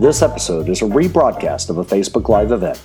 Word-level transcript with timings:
This 0.00 0.22
episode 0.22 0.70
is 0.70 0.80
a 0.80 0.86
rebroadcast 0.86 1.68
of 1.68 1.76
a 1.76 1.84
Facebook 1.84 2.30
Live 2.30 2.52
event. 2.52 2.82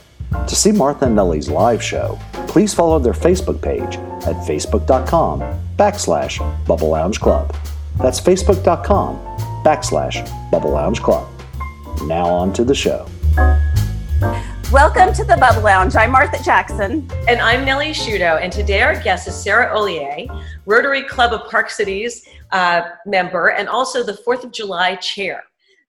To 0.50 0.54
see 0.54 0.74
Martha 0.74 1.06
and 1.06 1.16
Nellie's 1.16 1.50
live 1.50 1.82
show, 1.82 2.20
please 2.34 2.74
follow 2.74 3.00
their 3.00 3.14
Facebook 3.14 3.62
page 3.62 3.96
at 4.28 4.36
facebook.com 4.46 5.40
backslash 5.78 6.66
Bubble 6.68 6.90
Lounge 6.90 7.22
Club. 7.22 7.56
That's 8.00 8.20
facebook.com 8.20 9.16
backslash 9.64 10.30
Bubble 10.52 10.72
Lounge 10.72 11.02
Club. 11.02 11.26
Now 12.02 12.26
on 12.26 12.52
to 12.52 12.66
the 12.66 12.76
show. 12.76 13.08
Welcome 14.70 15.14
to 15.14 15.24
the 15.24 15.38
Bubble 15.40 15.62
Lounge. 15.62 15.96
I'm 15.96 16.12
Martha 16.12 16.44
Jackson. 16.44 17.10
And 17.30 17.40
I'm 17.40 17.64
Nellie 17.64 17.92
Shudo. 17.92 18.42
And 18.42 18.52
today 18.52 18.82
our 18.82 19.02
guest 19.02 19.26
is 19.30 19.42
Sarah 19.42 19.74
Oliai, 19.74 20.28
Rotary 20.66 21.04
Club 21.04 21.32
of 21.32 21.50
Park 21.50 21.70
Cities 21.70 22.28
uh, 22.52 22.82
member 23.06 23.52
and 23.52 23.70
also 23.70 24.04
the 24.04 24.20
4th 24.28 24.44
of 24.44 24.52
July 24.52 24.98
chair. 24.98 25.46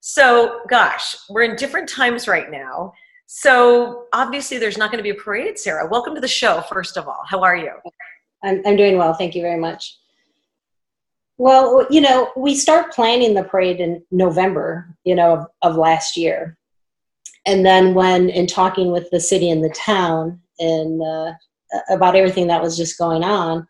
So, 0.09 0.61
gosh, 0.69 1.17
we're 1.29 1.43
in 1.43 1.57
different 1.57 1.89
times 1.89 2.29
right 2.29 2.49
now. 2.49 2.93
So, 3.27 4.05
obviously, 4.13 4.57
there's 4.57 4.79
not 4.79 4.93
going 4.93 4.99
to 4.99 5.03
be 5.03 5.11
a 5.11 5.21
parade, 5.21 5.59
Sarah. 5.59 5.89
Welcome 5.89 6.15
to 6.15 6.21
the 6.21 6.29
show, 6.29 6.61
first 6.61 6.97
of 6.97 7.09
all. 7.09 7.23
How 7.27 7.43
are 7.43 7.57
you? 7.57 7.73
I'm, 8.45 8.63
I'm 8.65 8.77
doing 8.77 8.99
well. 8.99 9.15
Thank 9.15 9.35
you 9.35 9.43
very 9.43 9.59
much. 9.59 9.99
Well, 11.39 11.89
you 11.91 12.01
know, 12.01 12.31
we 12.37 12.55
start 12.55 12.93
planning 12.93 13.35
the 13.35 13.43
parade 13.43 13.81
in 13.81 14.01
November, 14.13 14.97
you 15.03 15.17
know, 15.17 15.39
of, 15.39 15.47
of 15.63 15.75
last 15.75 16.17
year. 16.17 16.57
And 17.45 17.67
then 17.67 17.93
when 17.93 18.29
in 18.29 18.47
talking 18.47 18.93
with 18.93 19.11
the 19.11 19.19
city 19.19 19.51
and 19.51 19.63
the 19.63 19.71
town 19.71 20.41
and 20.61 21.03
uh, 21.03 21.33
about 21.91 22.15
everything 22.15 22.47
that 22.47 22.63
was 22.63 22.77
just 22.77 22.97
going 22.97 23.25
on, 23.25 23.67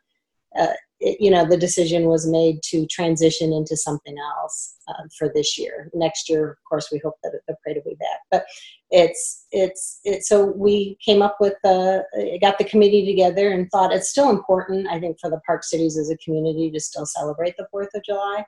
uh, 0.61 0.75
it, 1.01 1.21
you 1.21 1.31
know, 1.31 1.45
the 1.45 1.57
decision 1.57 2.05
was 2.05 2.27
made 2.27 2.63
to 2.65 2.87
transition 2.87 3.53
into 3.53 3.77
something 3.77 4.17
else 4.19 4.77
uh, 4.89 5.03
for 5.19 5.31
this 5.35 5.59
year. 5.59 5.91
Next 5.95 6.29
year, 6.29 6.53
of 6.53 6.57
course, 6.69 6.89
we 6.91 7.01
hope 7.05 7.15
that 7.23 7.33
the 7.47 7.57
parade 7.63 7.83
will 7.85 7.93
be 7.93 7.97
back. 7.97 8.21
But 8.31 8.45
it's 8.91 9.47
it's 9.51 10.01
it, 10.05 10.25
so 10.25 10.47
we 10.57 10.97
came 11.05 11.23
up 11.23 11.37
with 11.41 11.55
uh, 11.65 12.01
got 12.41 12.59
the 12.59 12.65
committee 12.65 13.05
together 13.05 13.51
and 13.53 13.69
thought 13.71 13.93
it's 13.93 14.09
still 14.09 14.31
important. 14.31 14.87
I 14.89 14.99
think 14.99 15.19
for 15.21 15.29
the 15.29 15.41
park 15.47 15.65
cities 15.65 15.99
as 15.99 16.11
a 16.11 16.17
community 16.19 16.71
to 16.71 16.81
still 16.81 17.07
celebrate 17.07 17.57
the 17.57 17.67
Fourth 17.71 17.91
of 17.95 18.05
July. 18.05 18.45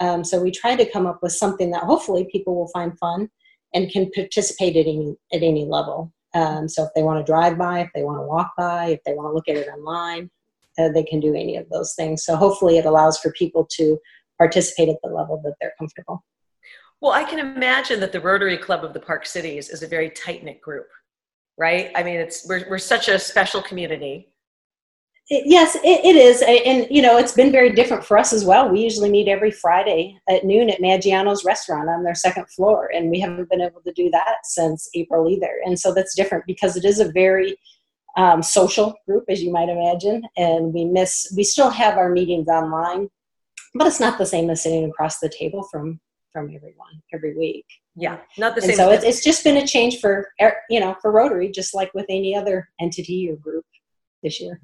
Um, 0.00 0.24
so 0.24 0.40
we 0.40 0.50
tried 0.50 0.76
to 0.76 0.90
come 0.90 1.06
up 1.06 1.20
with 1.22 1.32
something 1.32 1.70
that 1.72 1.82
hopefully 1.82 2.28
people 2.30 2.54
will 2.54 2.68
find 2.68 2.96
fun 2.98 3.28
and 3.74 3.90
can 3.90 4.10
participate 4.14 4.76
at 4.76 4.86
any 4.86 5.16
at 5.32 5.42
any 5.42 5.64
level. 5.64 6.12
Um, 6.34 6.68
so 6.68 6.84
if 6.84 6.90
they 6.94 7.02
want 7.02 7.24
to 7.24 7.30
drive 7.30 7.56
by, 7.56 7.80
if 7.80 7.88
they 7.94 8.04
want 8.04 8.18
to 8.18 8.26
walk 8.26 8.52
by, 8.58 8.88
if 8.88 9.00
they 9.04 9.14
want 9.14 9.30
to 9.30 9.32
look 9.32 9.48
at 9.48 9.56
it 9.56 9.68
online, 9.68 10.30
uh, 10.78 10.88
they 10.90 11.02
can 11.02 11.20
do 11.20 11.34
any 11.34 11.56
of 11.56 11.68
those 11.70 11.94
things. 11.94 12.24
So 12.24 12.36
hopefully 12.36 12.78
it 12.78 12.86
allows 12.86 13.18
for 13.18 13.32
people 13.32 13.66
to 13.72 13.98
participate 14.38 14.88
at 14.88 14.96
the 15.02 15.10
level 15.10 15.40
that 15.44 15.54
they're 15.60 15.74
comfortable. 15.78 16.24
Well, 17.00 17.12
I 17.12 17.24
can 17.24 17.38
imagine 17.38 18.00
that 18.00 18.12
the 18.12 18.20
Rotary 18.20 18.56
Club 18.56 18.84
of 18.84 18.92
the 18.92 19.00
Park 19.00 19.24
Cities 19.24 19.68
is 19.68 19.82
a 19.82 19.86
very 19.86 20.10
tight 20.10 20.42
knit 20.42 20.60
group, 20.60 20.88
right? 21.56 21.90
I 21.94 22.02
mean, 22.02 22.16
it's 22.16 22.46
we're 22.48 22.64
we're 22.68 22.78
such 22.78 23.08
a 23.08 23.18
special 23.18 23.62
community. 23.62 24.32
It, 25.30 25.44
yes, 25.46 25.76
it, 25.76 26.04
it 26.04 26.16
is, 26.16 26.42
and 26.42 26.88
you 26.90 27.02
know, 27.02 27.18
it's 27.18 27.34
been 27.34 27.52
very 27.52 27.70
different 27.72 28.04
for 28.04 28.18
us 28.18 28.32
as 28.32 28.44
well. 28.44 28.68
We 28.68 28.80
usually 28.80 29.10
meet 29.10 29.28
every 29.28 29.52
Friday 29.52 30.18
at 30.28 30.44
noon 30.44 30.70
at 30.70 30.80
Maggiano's 30.80 31.44
restaurant 31.44 31.88
on 31.88 32.02
their 32.02 32.16
second 32.16 32.46
floor, 32.50 32.90
and 32.92 33.10
we 33.10 33.20
haven't 33.20 33.50
been 33.50 33.60
able 33.60 33.82
to 33.82 33.92
do 33.92 34.10
that 34.10 34.38
since 34.44 34.88
April 34.94 35.28
either. 35.28 35.60
And 35.66 35.78
so 35.78 35.94
that's 35.94 36.16
different 36.16 36.46
because 36.46 36.76
it 36.76 36.84
is 36.84 36.98
a 36.98 37.12
very 37.12 37.56
um, 38.18 38.42
social 38.42 38.94
group, 39.06 39.24
as 39.28 39.42
you 39.42 39.52
might 39.52 39.68
imagine, 39.68 40.22
and 40.36 40.74
we 40.74 40.84
miss. 40.84 41.32
We 41.36 41.44
still 41.44 41.70
have 41.70 41.96
our 41.96 42.10
meetings 42.10 42.48
online, 42.48 43.08
but 43.74 43.86
it's 43.86 44.00
not 44.00 44.18
the 44.18 44.26
same 44.26 44.50
as 44.50 44.64
sitting 44.64 44.84
across 44.84 45.20
the 45.20 45.30
table 45.30 45.62
from 45.70 46.00
from 46.32 46.46
everyone 46.54 47.00
every 47.14 47.36
week. 47.36 47.64
Yeah, 47.94 48.18
not 48.36 48.56
the 48.56 48.62
and 48.62 48.70
same. 48.70 48.76
So 48.76 48.90
it's, 48.90 49.04
it's 49.04 49.24
just 49.24 49.44
been 49.44 49.56
a 49.56 49.66
change 49.66 50.00
for 50.00 50.28
er, 50.42 50.56
you 50.68 50.80
know 50.80 50.96
for 51.00 51.12
Rotary, 51.12 51.50
just 51.50 51.74
like 51.74 51.94
with 51.94 52.06
any 52.08 52.34
other 52.34 52.68
entity 52.80 53.30
or 53.30 53.36
group 53.36 53.64
this 54.24 54.40
year. 54.40 54.60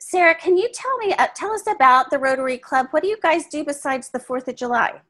Sarah, 0.00 0.34
can 0.34 0.56
you 0.56 0.70
tell 0.72 0.96
me 0.96 1.12
uh, 1.12 1.28
tell 1.34 1.52
us 1.52 1.66
about 1.66 2.08
the 2.10 2.18
Rotary 2.18 2.56
Club? 2.56 2.86
What 2.90 3.02
do 3.02 3.08
you 3.10 3.18
guys 3.22 3.46
do 3.46 3.64
besides 3.64 4.08
the 4.08 4.18
Fourth 4.18 4.48
of 4.48 4.56
July? 4.56 5.02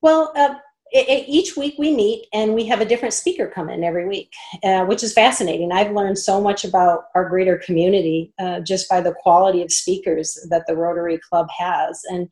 Well, 0.00 0.32
uh, 0.34 0.54
it, 0.92 1.08
it, 1.08 1.28
each 1.28 1.56
week 1.56 1.74
we 1.78 1.94
meet 1.94 2.26
and 2.32 2.54
we 2.54 2.66
have 2.66 2.80
a 2.80 2.84
different 2.84 3.14
speaker 3.14 3.46
come 3.46 3.70
in 3.70 3.82
every 3.82 4.06
week, 4.06 4.30
uh, 4.62 4.84
which 4.84 5.02
is 5.02 5.12
fascinating. 5.12 5.72
I've 5.72 5.92
learned 5.92 6.18
so 6.18 6.40
much 6.40 6.64
about 6.64 7.04
our 7.14 7.28
greater 7.28 7.56
community 7.58 8.32
uh, 8.38 8.60
just 8.60 8.88
by 8.88 9.00
the 9.00 9.14
quality 9.14 9.62
of 9.62 9.72
speakers 9.72 10.38
that 10.50 10.66
the 10.66 10.76
Rotary 10.76 11.18
Club 11.18 11.48
has, 11.56 12.02
and 12.10 12.28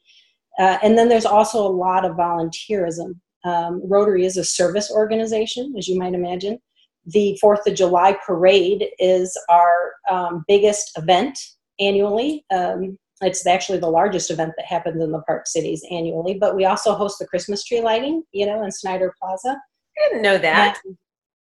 uh, 0.59 0.79
and 0.83 0.99
then 0.99 1.09
there's 1.09 1.25
also 1.27 1.67
a 1.67 1.69
lot 1.69 2.05
of 2.05 2.17
volunteerism. 2.17 3.15
Um, 3.45 3.81
Rotary 3.85 4.27
is 4.27 4.37
a 4.37 4.45
service 4.45 4.91
organization, 4.91 5.75
as 5.79 5.89
you 5.89 5.99
might 5.99 6.13
imagine. 6.13 6.59
The 7.07 7.39
Fourth 7.41 7.67
of 7.67 7.75
July 7.75 8.17
parade 8.27 8.89
is 8.99 9.35
our 9.49 9.95
um, 10.11 10.45
biggest 10.47 10.91
event 10.99 11.39
annually. 11.79 12.45
Um, 12.53 12.99
it's 13.23 13.47
actually 13.47 13.79
the 13.79 13.87
largest 13.87 14.31
event 14.31 14.53
that 14.57 14.67
happens 14.67 15.03
in 15.03 15.13
the 15.13 15.21
park 15.23 15.47
cities 15.47 15.85
annually 15.91 16.35
but 16.35 16.57
we 16.57 16.65
also 16.65 16.95
host 16.95 17.19
the 17.19 17.27
christmas 17.27 17.65
tree 17.65 17.81
lighting 17.81 18.23
you 18.33 18.47
know 18.47 18.63
in 18.63 18.71
snider 18.71 19.15
plaza. 19.21 19.57
I 19.99 20.09
didn't 20.09 20.23
know 20.23 20.39
that. 20.39 20.79
And, 20.85 20.97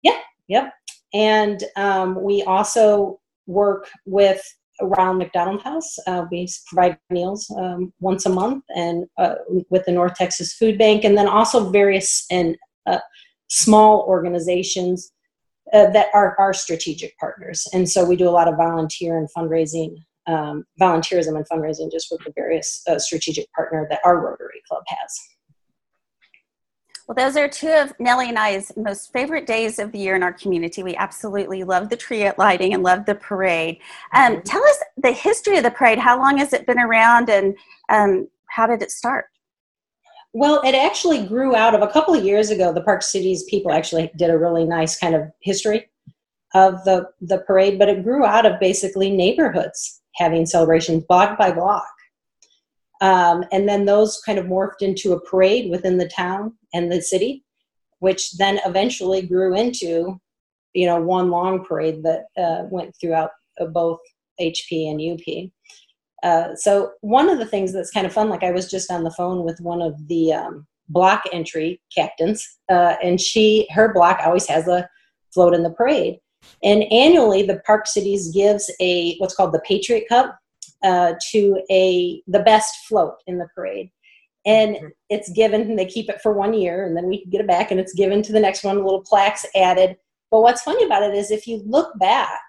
yeah 0.03 0.19
yep. 0.49 0.73
And 1.13 1.63
um, 1.77 2.21
we 2.23 2.43
also 2.43 3.21
work 3.47 3.89
with 4.05 4.43
ronald 4.81 5.19
mcdonald 5.19 5.63
house. 5.63 5.97
Uh, 6.07 6.25
we 6.31 6.49
provide 6.67 6.99
meals 7.11 7.49
um, 7.57 7.93
once 8.01 8.27
a 8.27 8.31
month 8.31 8.65
and 8.75 9.07
uh, 9.19 9.37
with 9.71 9.85
the 9.85 9.93
north 9.93 10.15
texas 10.15 10.55
food 10.55 10.79
bank 10.79 11.05
and 11.05 11.17
then 11.17 11.29
also 11.29 11.71
various 11.71 12.27
and 12.31 12.57
uh, 12.87 12.99
small 13.49 14.01
organizations 14.09 15.13
uh, 15.73 15.91
that 15.91 16.09
are 16.13 16.37
our 16.39 16.53
strategic 16.53 17.17
partners. 17.19 17.67
And 17.73 17.89
so 17.89 18.05
we 18.05 18.17
do 18.17 18.29
a 18.29 18.31
lot 18.31 18.49
of 18.49 18.57
volunteer 18.57 19.17
and 19.17 19.29
fundraising 19.37 19.97
um, 20.27 20.65
volunteerism 20.81 21.37
and 21.37 21.49
fundraising 21.49 21.91
just 21.91 22.09
with 22.11 22.21
the 22.25 22.33
various 22.35 22.83
uh, 22.89 22.99
strategic 22.99 23.51
partner 23.53 23.87
that 23.91 24.01
our 24.05 24.21
Rotary 24.21 24.63
Club 24.69 24.83
has. 24.87 25.21
Well, 27.07 27.15
those 27.15 27.37
are 27.37 27.49
two 27.49 27.69
of 27.71 27.93
Nellie 28.01 28.31
and 28.31 28.39
I's 28.39 28.73
most 28.77 29.13
favorite 29.13 29.47
days 29.47 29.79
of 29.79 29.93
the 29.93 29.99
year 29.99 30.17
in 30.17 30.23
our 30.23 30.33
community. 30.33 30.83
We 30.83 30.97
absolutely 30.97 31.63
love 31.63 31.91
the 31.91 31.99
tree 31.99 32.31
lighting 32.39 32.73
and 32.73 32.83
love 32.83 33.05
the 33.05 33.15
parade. 33.15 33.79
Um, 34.15 34.37
mm-hmm. 34.37 34.43
Tell 34.43 34.65
us 34.65 34.79
the 34.97 35.13
history 35.13 35.59
of 35.59 35.65
the 35.65 35.71
parade. 35.71 35.99
How 35.99 36.17
long 36.19 36.39
has 36.39 36.55
it 36.55 36.67
been 36.67 36.79
around 36.79 37.29
and 37.29 37.55
um, 37.91 38.29
how 38.47 38.67
did 38.67 38.81
it 38.81 38.91
start? 38.91 39.27
Well, 40.33 40.63
it 40.63 40.75
actually 40.75 41.27
grew 41.27 41.55
out 41.55 41.75
of 41.75 41.83
a 41.83 41.93
couple 41.93 42.15
of 42.15 42.25
years 42.25 42.51
ago. 42.51 42.73
The 42.73 42.83
Park 42.83 43.03
Cities 43.03 43.45
people 43.45 43.71
actually 43.71 44.11
did 44.17 44.31
a 44.31 44.39
really 44.39 44.65
nice 44.65 44.99
kind 44.99 45.15
of 45.15 45.31
history 45.41 45.91
of 46.55 46.83
the, 46.85 47.11
the 47.21 47.39
parade, 47.39 47.79
but 47.79 47.89
it 47.89 48.03
grew 48.03 48.25
out 48.25 48.47
of 48.47 48.59
basically 48.61 49.11
neighborhoods 49.11 50.01
having 50.17 50.47
celebrations 50.47 51.05
block 51.05 51.39
by 51.39 51.51
block. 51.51 51.89
Um, 53.01 53.45
and 53.53 53.69
then 53.69 53.85
those 53.85 54.21
kind 54.25 54.39
of 54.39 54.47
morphed 54.47 54.81
into 54.81 55.13
a 55.13 55.21
parade 55.21 55.71
within 55.71 55.99
the 55.99 56.09
town 56.09 56.55
and 56.73 56.91
the 56.91 57.03
city, 57.03 57.45
which 57.99 58.33
then 58.39 58.61
eventually 58.65 59.23
grew 59.23 59.55
into, 59.57 60.21
you 60.75 60.87
know, 60.87 61.01
one 61.01 61.31
long 61.31 61.65
parade 61.65 62.03
that 62.05 62.27
uh, 62.39 62.65
went 62.71 62.95
throughout 63.01 63.31
both 63.73 63.99
HP 64.41 64.91
and 64.91 65.21
UP. 65.21 65.51
Uh, 66.23 66.55
so 66.57 66.93
one 67.03 67.29
of 67.29 67.39
the 67.39 67.47
things 67.47 67.73
that's 67.73 67.91
kind 67.91 68.07
of 68.07 68.13
fun, 68.13 68.31
like 68.31 68.43
I 68.43 68.51
was 68.51 68.71
just 68.71 68.91
on 68.91 69.05
the 69.05 69.11
phone 69.11 69.45
with 69.45 69.61
one 69.61 69.83
of 69.83 70.09
the 70.09 70.33
um, 70.33 70.67
block 70.89 71.23
entry 71.33 71.81
captains, 71.95 72.59
uh, 72.71 72.97
and 73.03 73.21
she 73.21 73.69
her 73.71 73.93
block 73.93 74.21
always 74.25 74.47
has 74.47 74.67
a 74.67 74.89
float 75.35 75.55
in 75.55 75.63
the 75.63 75.71
parade, 75.71 76.19
and 76.63 76.85
annually, 76.91 77.43
the 77.43 77.61
Park 77.67 77.87
Cities 77.87 78.31
gives 78.33 78.71
a 78.81 79.17
what's 79.19 79.35
called 79.35 79.53
the 79.53 79.61
Patriot 79.61 80.05
Cup 80.09 80.39
uh, 80.83 81.15
to 81.31 81.61
a 81.71 82.23
the 82.27 82.41
best 82.41 82.87
float 82.87 83.15
in 83.27 83.39
the 83.39 83.49
parade, 83.55 83.91
and 84.47 84.77
mm-hmm. 84.77 84.87
it's 85.11 85.31
given. 85.31 85.77
They 85.77 85.87
keep 85.87 86.09
it 86.09 86.21
for 86.23 86.33
one 86.33 86.55
year, 86.55 86.87
and 86.87 86.97
then 86.97 87.07
we 87.07 87.25
get 87.27 87.41
it 87.41 87.47
back, 87.47 87.71
and 87.71 87.81
it's 87.81 87.95
given 87.95 88.23
to 88.23 88.33
the 88.33 88.41
next 88.41 88.65
one. 88.65 88.77
Little 88.77 89.03
plaques 89.03 89.47
added. 89.55 89.97
But 90.31 90.41
what's 90.41 90.63
funny 90.63 90.85
about 90.85 91.05
it 91.05 91.15
is 91.15 91.31
if 91.31 91.47
you 91.47 91.63
look 91.65 91.97
back, 92.01 92.41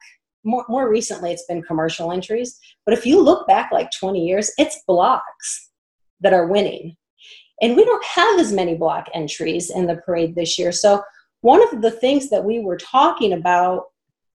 more, 0.44 0.66
more 0.69 0.90
recently 0.90 1.31
it's 1.31 1.46
been 1.46 1.62
commercial 1.62 2.12
entries, 2.12 2.58
but 2.86 2.94
if 2.94 3.06
you 3.06 3.22
look 3.22 3.48
back 3.48 3.72
like 3.72 3.90
20 4.00 4.25
years, 4.25 4.52
it's 4.58 4.81
blocks 4.88 5.69
that 6.22 6.34
are 6.34 6.48
winning. 6.48 6.96
And 7.62 7.75
we 7.75 7.86
don't 7.86 8.06
have 8.06 8.40
as 8.40 8.52
many 8.52 8.75
block 8.75 9.08
entries 9.14 9.69
in 9.69 9.88
the 9.88 9.98
parade 9.98 10.36
this 10.36 10.58
year. 10.58 10.72
So 10.72 11.04
one 11.42 11.62
of 11.62 11.81
the 11.81 11.92
things 11.92 12.30
that 12.30 12.44
we 12.44 12.60
were 12.60 12.78
talking 12.78 13.34
about 13.34 13.84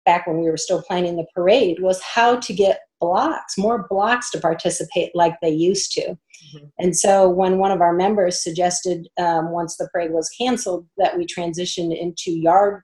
back 0.09 0.27
when 0.27 0.39
we 0.39 0.49
were 0.49 0.57
still 0.57 0.81
planning 0.81 1.17
the 1.17 1.27
parade 1.35 1.83
was 1.83 2.01
how 2.01 2.35
to 2.37 2.55
get 2.55 2.81
blocks, 2.99 3.59
more 3.59 3.87
blocks 3.91 4.31
to 4.31 4.41
participate 4.41 5.11
like 5.15 5.35
they 5.43 5.51
used 5.51 5.93
to. 5.93 6.01
Mm-hmm. 6.01 6.67
And 6.79 6.97
so 6.97 7.29
when 7.29 7.59
one 7.59 7.71
of 7.73 7.83
our 7.83 7.93
members 7.93 8.43
suggested, 8.43 9.07
um, 9.19 9.51
once 9.51 9.77
the 9.77 9.87
parade 9.93 10.13
was 10.13 10.31
canceled, 10.31 10.87
that 10.97 11.19
we 11.19 11.27
transition 11.27 11.93
into 11.93 12.31
yard 12.31 12.81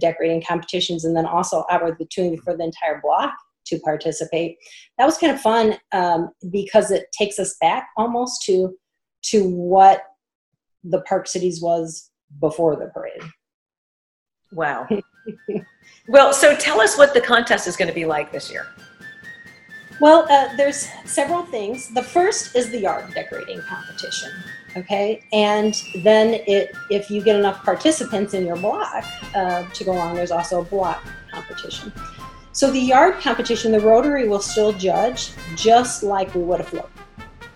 decorating 0.00 0.42
competitions 0.42 1.04
and 1.04 1.14
then 1.14 1.26
also 1.26 1.66
opportunity 1.70 2.38
for 2.38 2.56
the 2.56 2.64
entire 2.64 3.02
block 3.02 3.34
to 3.66 3.78
participate, 3.80 4.56
that 4.96 5.04
was 5.04 5.18
kind 5.18 5.30
of 5.34 5.42
fun 5.42 5.76
um, 5.92 6.30
because 6.50 6.90
it 6.90 7.04
takes 7.12 7.38
us 7.38 7.54
back 7.60 7.88
almost 7.98 8.42
to 8.46 8.74
to 9.24 9.46
what 9.46 10.04
the 10.82 11.02
Park 11.02 11.28
Cities 11.28 11.60
was 11.60 12.10
before 12.40 12.76
the 12.76 12.86
parade. 12.86 13.22
Wow. 14.52 14.88
well, 16.08 16.32
so 16.32 16.56
tell 16.56 16.80
us 16.80 16.96
what 16.98 17.14
the 17.14 17.20
contest 17.20 17.66
is 17.66 17.76
going 17.76 17.88
to 17.88 17.94
be 17.94 18.04
like 18.04 18.32
this 18.32 18.50
year. 18.50 18.66
Well, 20.00 20.26
uh, 20.30 20.56
there's 20.56 20.88
several 21.04 21.44
things. 21.44 21.88
The 21.94 22.02
first 22.02 22.56
is 22.56 22.70
the 22.70 22.78
yard 22.80 23.14
decorating 23.14 23.60
competition. 23.60 24.30
Okay, 24.76 25.22
and 25.32 25.80
then 26.02 26.40
it 26.46 26.74
if 26.90 27.10
you 27.10 27.22
get 27.22 27.36
enough 27.36 27.62
participants 27.62 28.34
in 28.34 28.46
your 28.46 28.56
block 28.56 29.04
uh, 29.34 29.64
to 29.68 29.84
go 29.84 29.92
along, 29.92 30.14
there's 30.14 30.30
also 30.30 30.62
a 30.62 30.64
block 30.64 31.04
competition. 31.30 31.92
So 32.52 32.70
the 32.70 32.80
yard 32.80 33.20
competition, 33.20 33.70
the 33.70 33.80
Rotary 33.80 34.28
will 34.28 34.40
still 34.40 34.72
judge 34.72 35.30
just 35.56 36.02
like 36.02 36.34
we 36.34 36.42
would 36.42 36.60
a 36.60 36.64
float. 36.64 36.90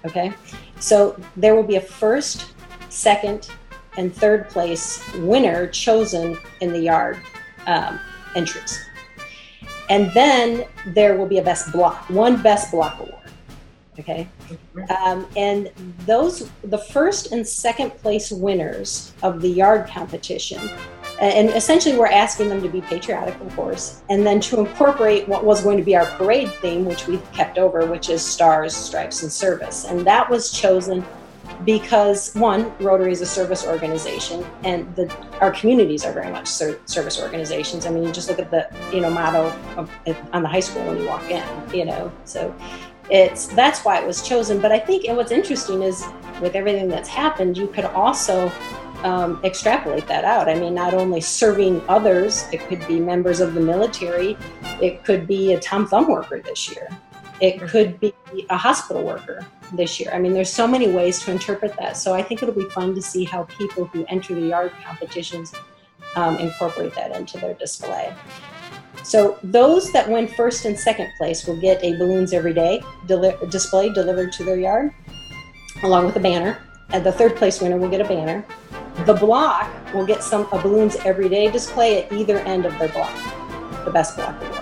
Okay, 0.04 0.32
so 0.78 1.18
there 1.36 1.56
will 1.56 1.64
be 1.64 1.76
a 1.76 1.80
first, 1.80 2.52
second, 2.90 3.48
and 3.96 4.14
third 4.14 4.48
place 4.50 5.02
winner 5.16 5.66
chosen 5.66 6.38
in 6.60 6.72
the 6.72 6.80
yard 6.80 7.18
um, 7.66 8.00
entries. 8.34 8.84
And 9.88 10.10
then 10.12 10.66
there 10.86 11.16
will 11.16 11.26
be 11.26 11.38
a 11.38 11.42
best 11.42 11.72
block, 11.72 12.08
one 12.10 12.42
best 12.42 12.70
block 12.72 12.98
award. 12.98 13.12
Okay. 13.98 14.28
Um, 14.90 15.26
and 15.36 15.70
those, 16.04 16.50
the 16.64 16.78
first 16.78 17.32
and 17.32 17.46
second 17.46 17.90
place 17.98 18.30
winners 18.30 19.14
of 19.22 19.40
the 19.40 19.48
yard 19.48 19.88
competition, 19.88 20.60
and 21.18 21.48
essentially 21.50 21.96
we're 21.96 22.08
asking 22.08 22.50
them 22.50 22.60
to 22.60 22.68
be 22.68 22.82
patriotic, 22.82 23.40
of 23.40 23.56
course, 23.56 24.02
and 24.10 24.26
then 24.26 24.38
to 24.40 24.60
incorporate 24.60 25.26
what 25.28 25.44
was 25.44 25.62
going 25.62 25.78
to 25.78 25.82
be 25.82 25.96
our 25.96 26.04
parade 26.18 26.52
theme, 26.54 26.84
which 26.84 27.06
we've 27.06 27.32
kept 27.32 27.56
over, 27.56 27.86
which 27.86 28.10
is 28.10 28.22
stars, 28.22 28.76
stripes, 28.76 29.22
and 29.22 29.32
service. 29.32 29.86
And 29.86 30.06
that 30.06 30.28
was 30.28 30.52
chosen 30.52 31.02
because 31.64 32.34
one, 32.34 32.72
Rotary 32.78 33.12
is 33.12 33.20
a 33.20 33.26
service 33.26 33.66
organization, 33.66 34.44
and 34.64 34.94
the, 34.94 35.12
our 35.40 35.50
communities 35.50 36.04
are 36.04 36.12
very 36.12 36.30
much 36.30 36.46
ser- 36.46 36.80
service 36.86 37.20
organizations. 37.20 37.86
I 37.86 37.90
mean, 37.90 38.04
you 38.04 38.12
just 38.12 38.28
look 38.28 38.38
at 38.38 38.50
the 38.50 38.68
you 38.92 39.00
know 39.00 39.10
motto 39.10 39.48
of, 39.76 39.90
on 40.32 40.42
the 40.42 40.48
high 40.48 40.60
school 40.60 40.84
when 40.86 40.98
you 40.98 41.06
walk 41.06 41.30
in, 41.30 41.44
you 41.74 41.84
know. 41.84 42.12
So 42.24 42.54
it's 43.10 43.46
that's 43.48 43.84
why 43.84 44.00
it 44.00 44.06
was 44.06 44.22
chosen. 44.22 44.60
But 44.60 44.72
I 44.72 44.78
think 44.78 45.06
and 45.06 45.16
what's 45.16 45.32
interesting 45.32 45.82
is 45.82 46.04
with 46.40 46.54
everything 46.54 46.88
that's 46.88 47.08
happened, 47.08 47.56
you 47.56 47.68
could 47.68 47.86
also 47.86 48.52
um, 49.04 49.40
extrapolate 49.44 50.06
that 50.08 50.24
out. 50.24 50.48
I 50.48 50.54
mean, 50.54 50.74
not 50.74 50.94
only 50.94 51.20
serving 51.20 51.82
others, 51.88 52.44
it 52.52 52.60
could 52.68 52.86
be 52.86 52.98
members 52.98 53.40
of 53.40 53.54
the 53.54 53.60
military, 53.60 54.36
it 54.82 55.04
could 55.04 55.26
be 55.26 55.52
a 55.52 55.60
Tom 55.60 55.86
Thumb 55.86 56.08
worker 56.08 56.40
this 56.40 56.70
year, 56.70 56.88
it 57.40 57.60
could 57.60 58.00
be 58.00 58.14
a 58.50 58.56
hospital 58.56 59.02
worker 59.02 59.46
this 59.72 60.00
year. 60.00 60.10
I 60.12 60.18
mean, 60.18 60.32
there's 60.32 60.52
so 60.52 60.66
many 60.66 60.90
ways 60.90 61.22
to 61.24 61.32
interpret 61.32 61.76
that. 61.78 61.96
So 61.96 62.14
I 62.14 62.22
think 62.22 62.42
it'll 62.42 62.54
be 62.54 62.68
fun 62.70 62.94
to 62.94 63.02
see 63.02 63.24
how 63.24 63.44
people 63.44 63.86
who 63.86 64.04
enter 64.08 64.34
the 64.34 64.46
yard 64.46 64.72
competitions 64.84 65.52
um, 66.14 66.36
incorporate 66.38 66.94
that 66.94 67.14
into 67.14 67.38
their 67.38 67.54
display. 67.54 68.14
So 69.02 69.38
those 69.42 69.92
that 69.92 70.08
win 70.08 70.26
first 70.26 70.64
and 70.64 70.78
second 70.78 71.10
place 71.18 71.46
will 71.46 71.60
get 71.60 71.82
a 71.84 71.96
balloons 71.96 72.32
every 72.32 72.54
day 72.54 72.82
deli- 73.06 73.36
display 73.50 73.92
delivered 73.92 74.32
to 74.32 74.44
their 74.44 74.58
yard, 74.58 74.92
along 75.82 76.06
with 76.06 76.16
a 76.16 76.20
banner. 76.20 76.58
And 76.90 77.04
the 77.04 77.12
third 77.12 77.36
place 77.36 77.60
winner 77.60 77.76
will 77.76 77.90
get 77.90 78.00
a 78.00 78.04
banner. 78.04 78.44
The 79.04 79.14
block 79.14 79.70
will 79.92 80.06
get 80.06 80.22
some 80.22 80.48
a 80.52 80.60
balloons 80.60 80.96
every 81.04 81.28
day 81.28 81.50
display 81.50 82.04
at 82.04 82.12
either 82.12 82.38
end 82.40 82.64
of 82.64 82.76
their 82.78 82.88
block, 82.88 83.14
the 83.84 83.90
best 83.90 84.16
block. 84.16 84.55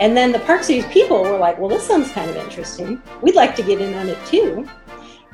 And 0.00 0.16
then 0.16 0.32
the 0.32 0.40
Park 0.40 0.64
Cities 0.64 0.86
people 0.86 1.22
were 1.22 1.38
like, 1.38 1.58
well, 1.58 1.68
this 1.68 1.86
sounds 1.86 2.10
kind 2.12 2.28
of 2.28 2.36
interesting. 2.36 3.00
We'd 3.22 3.36
like 3.36 3.54
to 3.56 3.62
get 3.62 3.80
in 3.80 3.94
on 3.94 4.08
it 4.08 4.18
too. 4.26 4.68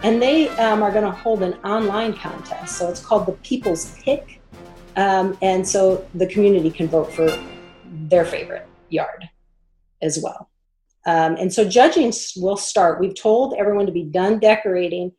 And 0.03 0.21
they 0.21 0.49
um, 0.51 0.83
are 0.83 0.91
going 0.91 1.05
to 1.05 1.11
hold 1.11 1.43
an 1.43 1.55
online 1.65 2.15
contest. 2.15 2.77
So 2.77 2.89
it's 2.89 3.05
called 3.05 3.27
the 3.27 3.33
People's 3.33 3.97
Pick. 4.03 4.41
Um, 4.97 5.37
and 5.43 5.67
so 5.67 6.07
the 6.15 6.27
community 6.27 6.71
can 6.71 6.89
vote 6.89 7.13
for 7.13 7.37
their 7.85 8.25
favorite 8.25 8.67
yard 8.89 9.29
as 10.03 10.19
well. 10.23 10.51
Um, 11.07 11.37
and 11.37 11.53
so 11.53 11.65
judging 11.65 12.13
will 12.37 12.57
start. 12.57 13.01
We've 13.01 13.15
told 13.15 13.55
everyone 13.55 13.87
to 13.87 13.93
be 13.93 14.05
done 14.05 14.39
decorating 14.39 15.13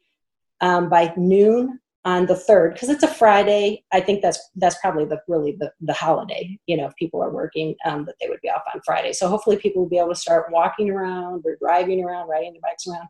um, 0.62 0.90
by 0.90 1.14
noon 1.18 1.80
on 2.04 2.26
the 2.26 2.36
third 2.36 2.74
because 2.74 2.90
it's 2.90 3.04
a 3.04 3.08
Friday. 3.08 3.84
I 3.92 4.02
think 4.02 4.22
that's 4.22 4.40
that's 4.56 4.78
probably 4.80 5.06
the 5.06 5.22
really 5.28 5.56
the, 5.60 5.72
the 5.82 5.94
holiday. 5.94 6.58
You 6.66 6.78
know, 6.78 6.88
if 6.88 6.96
people 6.96 7.22
are 7.22 7.30
working, 7.30 7.76
um, 7.86 8.06
that 8.06 8.16
they 8.20 8.28
would 8.28 8.42
be 8.42 8.50
off 8.50 8.64
on 8.74 8.82
Friday. 8.86 9.14
So 9.14 9.28
hopefully, 9.28 9.58
people 9.58 9.84
will 9.84 9.90
be 9.90 9.98
able 9.98 10.10
to 10.10 10.16
start 10.16 10.52
walking 10.52 10.90
around 10.90 11.44
or 11.46 11.58
driving 11.62 12.04
around, 12.04 12.28
riding 12.28 12.54
their 12.54 12.62
bikes 12.62 12.88
around, 12.88 13.08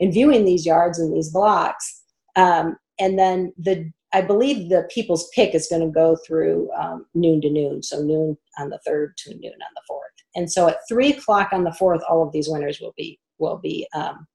and 0.00 0.12
viewing 0.12 0.44
these 0.44 0.66
yards 0.66 0.98
and 0.98 1.14
these 1.14 1.30
blocks. 1.30 2.02
Um, 2.34 2.76
and 2.98 3.18
then 3.18 3.52
the 3.58 3.90
I 4.12 4.20
believe 4.20 4.68
the 4.68 4.88
people's 4.92 5.30
pick 5.34 5.54
is 5.54 5.68
going 5.68 5.82
to 5.82 5.88
go 5.88 6.16
through 6.26 6.70
um, 6.72 7.06
noon 7.14 7.40
to 7.42 7.50
noon, 7.50 7.82
so 7.82 8.02
noon 8.02 8.36
on 8.58 8.70
the 8.70 8.80
third 8.84 9.16
to 9.18 9.30
noon 9.30 9.52
on 9.52 9.74
the 9.74 9.82
fourth. 9.86 10.02
And 10.34 10.50
so 10.50 10.68
at 10.68 10.78
three 10.88 11.12
o'clock 11.12 11.50
on 11.52 11.64
the 11.64 11.72
fourth, 11.72 12.02
all 12.08 12.22
of 12.22 12.32
these 12.32 12.48
winners 12.48 12.80
will 12.80 12.94
be 12.96 13.18
will 13.38 13.58
be 13.58 13.86
um, 13.94 14.26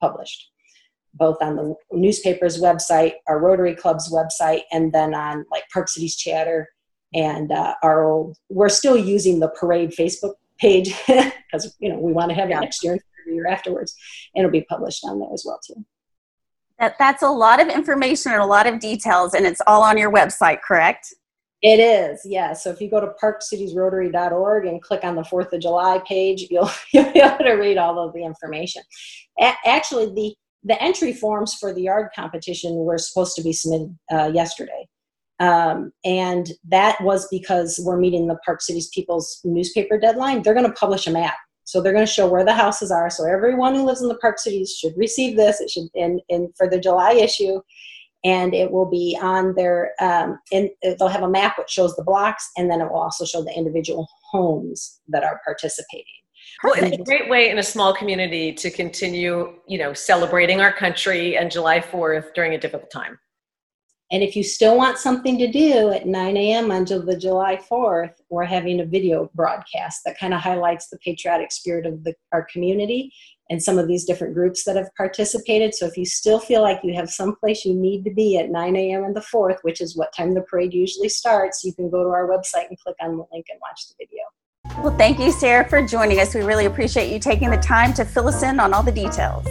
published 0.00 0.50
both 1.14 1.36
on 1.40 1.56
the 1.56 1.74
newspaper's 1.92 2.60
website, 2.60 3.14
our 3.28 3.38
Rotary 3.38 3.74
Club's 3.74 4.12
website, 4.12 4.62
and 4.72 4.92
then 4.92 5.14
on 5.14 5.44
like 5.50 5.64
Park 5.72 5.88
City's 5.88 6.16
Chatter 6.16 6.68
and 7.14 7.52
uh, 7.52 7.74
our 7.82 8.04
old. 8.04 8.36
We're 8.48 8.68
still 8.68 8.96
using 8.96 9.40
the 9.40 9.48
parade 9.48 9.90
Facebook 9.90 10.34
page 10.58 10.94
because 11.06 11.74
you 11.78 11.88
know 11.88 11.98
we 11.98 12.12
want 12.12 12.30
to 12.30 12.34
have 12.34 12.50
it 12.50 12.54
next 12.54 12.82
year 12.82 12.94
and 12.94 13.02
the 13.26 13.34
year 13.34 13.46
afterwards, 13.46 13.94
and 14.34 14.44
it'll 14.44 14.52
be 14.52 14.64
published 14.64 15.04
on 15.04 15.20
there 15.20 15.32
as 15.32 15.44
well 15.46 15.60
too. 15.66 15.84
That 16.78 16.96
that's 16.98 17.22
a 17.22 17.30
lot 17.30 17.60
of 17.60 17.68
information 17.68 18.32
and 18.32 18.42
a 18.42 18.46
lot 18.46 18.66
of 18.66 18.80
details, 18.80 19.34
and 19.34 19.46
it's 19.46 19.60
all 19.66 19.82
on 19.82 19.96
your 19.96 20.12
website, 20.12 20.60
correct? 20.62 21.14
It 21.62 21.80
is, 21.80 22.20
yeah. 22.26 22.52
So 22.52 22.68
if 22.68 22.78
you 22.78 22.90
go 22.90 23.00
to 23.00 23.14
parkcitiesrotary.org 23.22 24.66
and 24.66 24.82
click 24.82 25.02
on 25.02 25.16
the 25.16 25.24
Fourth 25.24 25.50
of 25.54 25.62
July 25.62 26.02
page, 26.06 26.48
you'll 26.50 26.70
you'll 26.92 27.10
be 27.12 27.20
able 27.20 27.38
to 27.38 27.52
read 27.52 27.78
all 27.78 27.98
of 27.98 28.12
the 28.12 28.22
information. 28.22 28.82
A- 29.40 29.54
actually, 29.64 30.12
the 30.12 30.34
the 30.64 30.82
entry 30.82 31.12
forms 31.12 31.54
for 31.54 31.72
the 31.72 31.82
yard 31.82 32.08
competition 32.16 32.74
were 32.74 32.98
supposed 32.98 33.36
to 33.36 33.42
be 33.42 33.52
submitted 33.52 33.96
uh, 34.12 34.30
yesterday. 34.32 34.88
Um, 35.40 35.92
and 36.04 36.52
that 36.68 37.00
was 37.02 37.28
because 37.28 37.80
we're 37.84 37.98
meeting 37.98 38.26
the 38.26 38.38
Park 38.44 38.62
Cities 38.62 38.88
People's 38.94 39.40
newspaper 39.44 39.98
deadline. 39.98 40.42
They're 40.42 40.54
going 40.54 40.66
to 40.66 40.72
publish 40.72 41.06
a 41.06 41.10
map. 41.10 41.34
So 41.64 41.80
they're 41.80 41.92
going 41.92 42.06
to 42.06 42.12
show 42.12 42.28
where 42.28 42.44
the 42.44 42.54
houses 42.54 42.90
are. 42.90 43.10
So 43.10 43.24
everyone 43.24 43.74
who 43.74 43.84
lives 43.84 44.02
in 44.02 44.08
the 44.08 44.16
Park 44.16 44.38
Cities 44.38 44.76
should 44.78 44.92
receive 44.96 45.36
this. 45.36 45.60
It 45.60 45.70
should 45.70 45.88
in, 45.94 46.20
in 46.28 46.52
for 46.56 46.68
the 46.68 46.78
July 46.78 47.12
issue, 47.12 47.60
and 48.22 48.54
it 48.54 48.70
will 48.70 48.88
be 48.88 49.18
on 49.20 49.54
their. 49.54 49.92
Um, 50.00 50.38
and 50.52 50.70
they'll 50.82 51.08
have 51.08 51.22
a 51.22 51.28
map 51.28 51.58
which 51.58 51.70
shows 51.70 51.96
the 51.96 52.04
blocks, 52.04 52.50
and 52.56 52.70
then 52.70 52.80
it 52.80 52.84
will 52.84 53.00
also 53.00 53.24
show 53.24 53.42
the 53.42 53.56
individual 53.56 54.06
homes 54.30 55.00
that 55.08 55.24
are 55.24 55.40
participating. 55.44 56.23
Well, 56.62 56.74
it's 56.76 56.98
a 56.98 57.04
great 57.04 57.28
way 57.28 57.50
in 57.50 57.58
a 57.58 57.62
small 57.62 57.94
community 57.94 58.52
to 58.54 58.70
continue, 58.70 59.54
you 59.66 59.78
know, 59.78 59.92
celebrating 59.92 60.60
our 60.60 60.72
country 60.72 61.36
and 61.36 61.50
July 61.50 61.80
4th 61.80 62.34
during 62.34 62.54
a 62.54 62.58
difficult 62.58 62.90
time. 62.90 63.18
And 64.12 64.22
if 64.22 64.36
you 64.36 64.44
still 64.44 64.76
want 64.76 64.98
something 64.98 65.38
to 65.38 65.50
do 65.50 65.90
at 65.90 66.06
9 66.06 66.36
a.m. 66.36 66.70
until 66.70 67.02
the 67.04 67.16
July 67.16 67.56
4th, 67.56 68.12
we're 68.28 68.44
having 68.44 68.80
a 68.80 68.84
video 68.84 69.30
broadcast 69.34 70.02
that 70.04 70.18
kind 70.18 70.34
of 70.34 70.40
highlights 70.40 70.88
the 70.88 70.98
patriotic 70.98 71.50
spirit 71.50 71.86
of 71.86 72.04
the, 72.04 72.14
our 72.30 72.46
community 72.52 73.12
and 73.50 73.62
some 73.62 73.78
of 73.78 73.88
these 73.88 74.04
different 74.04 74.34
groups 74.34 74.64
that 74.64 74.76
have 74.76 74.90
participated. 74.96 75.74
So 75.74 75.86
if 75.86 75.96
you 75.96 76.06
still 76.06 76.38
feel 76.38 76.62
like 76.62 76.80
you 76.82 76.94
have 76.94 77.10
some 77.10 77.34
place 77.36 77.64
you 77.64 77.74
need 77.74 78.04
to 78.04 78.10
be 78.10 78.38
at 78.38 78.50
9 78.50 78.76
a.m. 78.76 79.04
on 79.04 79.14
the 79.14 79.20
4th, 79.20 79.58
which 79.62 79.80
is 79.80 79.96
what 79.96 80.14
time 80.14 80.34
the 80.34 80.42
parade 80.42 80.74
usually 80.74 81.08
starts, 81.08 81.64
you 81.64 81.74
can 81.74 81.90
go 81.90 82.04
to 82.04 82.10
our 82.10 82.28
website 82.28 82.68
and 82.68 82.78
click 82.78 82.96
on 83.00 83.16
the 83.16 83.24
link 83.32 83.46
and 83.50 83.60
watch 83.60 83.88
the 83.88 83.94
video. 83.98 84.22
Well, 84.84 84.96
thank 84.98 85.18
you, 85.18 85.32
Sarah, 85.32 85.66
for 85.66 85.80
joining 85.80 86.20
us. 86.20 86.34
We 86.34 86.42
really 86.42 86.66
appreciate 86.66 87.10
you 87.12 87.18
taking 87.18 87.50
the 87.50 87.56
time 87.56 87.94
to 87.94 88.04
fill 88.04 88.28
us 88.28 88.42
in 88.42 88.60
on 88.60 88.74
all 88.74 88.82
the 88.82 88.92
details. 88.92 89.46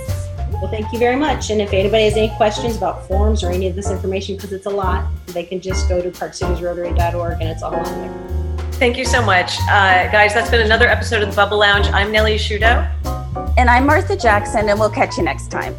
Well, 0.51 0.69
thank 0.69 0.93
you 0.93 0.99
very 0.99 1.15
much. 1.15 1.49
And 1.49 1.61
if 1.61 1.73
anybody 1.73 2.03
has 2.03 2.15
any 2.15 2.29
questions 2.35 2.77
about 2.77 3.07
forms 3.07 3.43
or 3.43 3.49
any 3.49 3.67
of 3.67 3.75
this 3.75 3.89
information, 3.89 4.35
because 4.35 4.53
it's 4.53 4.65
a 4.65 4.69
lot, 4.69 5.07
they 5.27 5.43
can 5.43 5.59
just 5.59 5.89
go 5.89 6.01
to 6.01 6.11
parkcitiesrotary.org 6.11 7.41
and 7.41 7.49
it's 7.49 7.63
all 7.63 7.73
on 7.73 7.83
there. 7.83 8.69
Thank 8.73 8.97
you 8.97 9.05
so 9.05 9.25
much. 9.25 9.57
Uh, 9.61 10.11
guys, 10.11 10.33
that's 10.33 10.49
been 10.49 10.61
another 10.61 10.87
episode 10.87 11.23
of 11.23 11.29
the 11.29 11.35
Bubble 11.35 11.59
Lounge. 11.59 11.87
I'm 11.87 12.11
Nellie 12.11 12.35
Shudo. 12.35 12.87
And 13.57 13.69
I'm 13.69 13.85
Martha 13.85 14.15
Jackson, 14.15 14.69
and 14.69 14.79
we'll 14.79 14.89
catch 14.89 15.17
you 15.17 15.23
next 15.23 15.49
time. 15.49 15.75